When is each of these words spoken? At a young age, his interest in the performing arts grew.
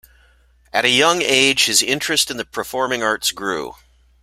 At 0.73 0.83
a 0.83 0.89
young 0.89 1.21
age, 1.21 1.65
his 1.65 1.83
interest 1.83 2.31
in 2.31 2.37
the 2.37 2.43
performing 2.45 3.03
arts 3.03 3.29
grew. 3.31 3.75